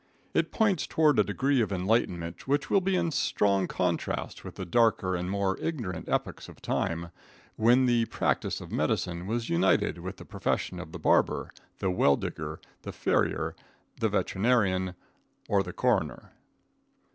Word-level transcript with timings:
It 0.33 0.51
points 0.51 0.87
toward 0.87 1.19
a 1.19 1.23
degree 1.23 1.61
of 1.61 1.71
enlightenment 1.71 2.47
which 2.47 2.71
will 2.71 2.81
be 2.81 2.95
in 2.95 3.11
strong 3.11 3.67
contrast 3.67 4.43
with 4.43 4.55
the 4.55 4.65
darker 4.65 5.15
and 5.15 5.29
more 5.29 5.59
ignorant 5.59 6.09
epochs 6.09 6.49
of 6.49 6.59
time, 6.59 7.11
when 7.55 7.85
the 7.85 8.05
practice 8.05 8.61
of 8.61 8.71
medicine 8.71 9.27
was 9.27 9.47
united 9.47 9.99
with 9.99 10.17
the 10.17 10.25
profession 10.25 10.79
of 10.79 10.91
the 10.91 10.97
barber, 10.97 11.51
the 11.77 11.91
well 11.91 12.15
digger, 12.17 12.59
the 12.81 12.91
farrier, 12.91 13.55
the 13.99 14.09
veterinarian 14.09 14.95
or 15.47 15.61
the 15.61 15.71
coroner. 15.71 16.31